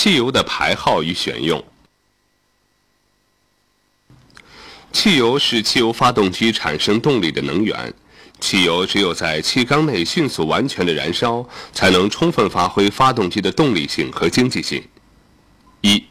[0.00, 1.60] 汽油的排号与选用。
[4.92, 7.92] 汽油是汽油发动机产生动力的能源。
[8.38, 14.80] 汽油只有在气缸内迅速完全的燃烧，才能充分发挥发动机的动力性和经济性。
[15.80, 16.04] 一、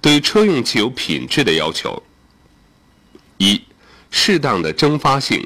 [0.00, 2.00] 对车用汽油品质的要求。
[3.38, 3.60] 一、
[4.08, 5.44] 适当的蒸发性。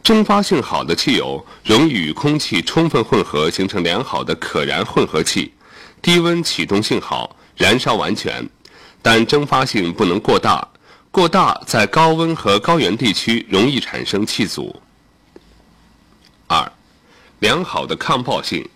[0.00, 5.53] 蒸发性好的汽油容易与空气充分混合，形成良好的可燃混合气，
[6.04, 8.46] 低温启动性好，燃烧完全，
[9.00, 10.68] 但蒸发性不能过大，
[11.10, 14.78] 过大在高温和高原地区容易产生气阻。
[16.46, 16.70] 二、
[17.38, 18.68] 良好的抗爆性。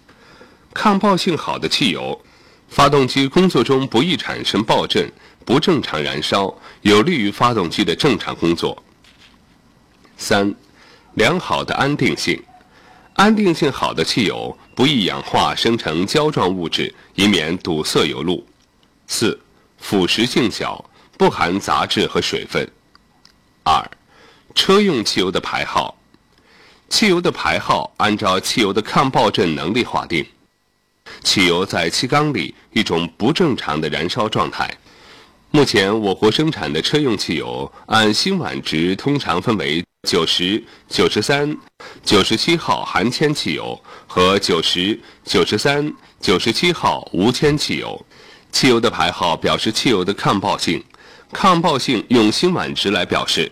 [0.73, 2.19] 抗爆性好的汽油，
[2.71, 5.13] 发动机工作中不易产生爆震，
[5.45, 8.83] 不正常燃烧，有利于发动机的正常工作。
[10.17, 10.55] 三、
[11.13, 12.43] 良好的安定性。
[13.19, 18.47] 安定性好的汽油不易氧化生成胶状物质，以免堵塞油路。
[19.09, 19.37] 四、
[19.79, 22.71] 腐蚀性小，不含杂质和水分。
[23.65, 23.85] 二、
[24.55, 25.97] 车用汽油的排号。
[26.89, 30.25] 汽油的排号按照汽油的抗爆震能力划定。
[31.25, 34.73] 汽油在气缸里一种不正常的燃烧状态。
[35.51, 41.57] 目前我国生产的车用汽油按辛烷值通常分为九十九十三、
[42.05, 48.07] 九十七号含铅汽油和九十九十三、九十七号无铅汽油。
[48.53, 50.83] 汽油的牌号表示汽油的抗爆性，
[51.33, 53.51] 抗爆性用辛烷值来表示。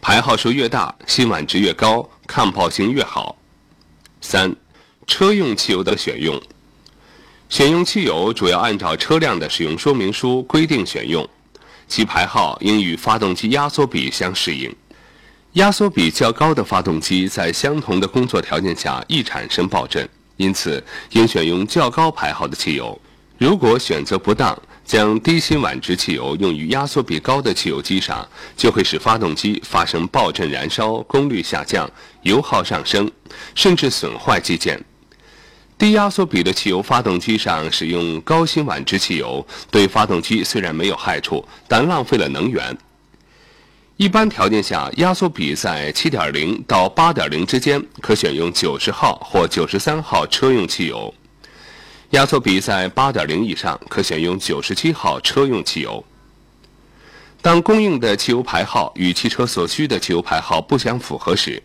[0.00, 3.36] 排号数越大，辛烷值越高，抗爆性越好。
[4.20, 4.54] 三、
[5.06, 6.42] 车用汽油的选用。
[7.48, 11.26] 选用汽油主要按照车辆的使用说明书规定选用，
[11.86, 14.74] 其排号应与发动机压缩比相适应。
[15.54, 20.82] 压缩比较高的发动机在相同的工作条件下易产生爆震，因此
[21.12, 22.98] 应选用较高排号的汽油。
[23.38, 28.26] 如果选择不当，将低辛烷值汽油用于压缩比高的汽油机上，
[28.56, 31.90] 就会使发动机发生爆震燃烧、功率下降、
[32.22, 33.10] 油耗上升，
[33.54, 34.78] 甚至损坏机件。
[35.78, 42.76] 低压缩比的汽油发动机上使用高辛烷值汽油，对发动机虽然没有害处，但浪费了能源。
[43.98, 51.12] 一般条件下，压缩比在7.0到8.0之间，可选用90号或93号车用汽油。
[52.10, 56.04] 压缩比在八点零以上，可选用九十七号车用汽油。
[57.42, 61.60] 当供应的汽油排号与汽车所需的汽油排号不相符合时，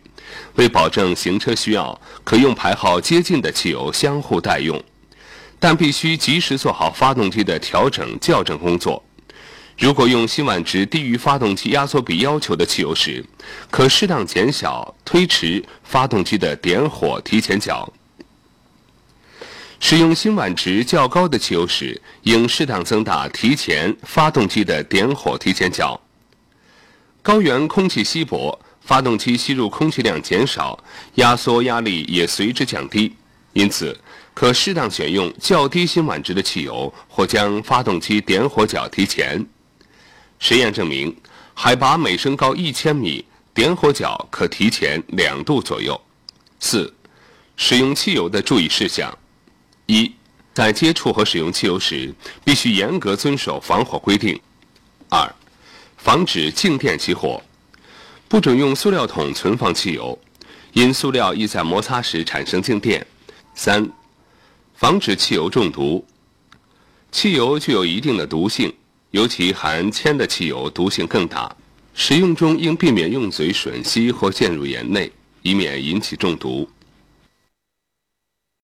[0.56, 4.82] 为保证行车需要，可用排号接近的汽油相互代用，
[5.60, 9.00] 但必须及时做好发动机的调整校正工作。
[9.76, 13.24] 如果用辛烷值低于发动机压缩比要求的汽油时，
[13.70, 17.92] 可适当减小、推迟发动机的点火提前角。
[19.80, 26.00] 使用辛烷值较高的汽油时，应适当增大提前发动机的点火提前角。
[27.20, 30.78] 高原空气稀薄，发动机吸入空气量减少，
[31.16, 33.14] 压缩压力也随之降低，
[33.52, 33.98] 因此
[34.32, 39.44] 可适当选用较低辛烷值的汽油，或将发动机点火角提前。
[40.38, 41.14] 实验证明，
[41.54, 45.98] 海拔每升高一千米，点火角可提前两度左右。
[46.60, 46.92] 四、
[47.56, 49.16] 使用汽油的注意事项。
[49.86, 50.10] 一，
[50.52, 52.14] 在接触和使用汽油时，
[52.44, 54.38] 必须严格遵守防火规定。
[55.08, 55.30] 二，
[55.96, 57.42] 防止静电起火，
[58.28, 60.18] 不准用塑料桶存放汽油，
[60.72, 63.06] 因塑料易在摩擦时产生静电。
[63.54, 63.88] 三，
[64.74, 66.04] 防止汽油中毒。
[67.12, 68.74] 汽油具有一定的毒性，
[69.14, 71.48] 尤其含铅的汽油毒性更大，
[71.94, 75.08] 使用中应避免用嘴吮吸或溅入眼内，
[75.42, 76.68] 以免引起中毒。